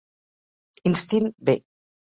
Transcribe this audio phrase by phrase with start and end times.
[0.91, 1.61] Instint B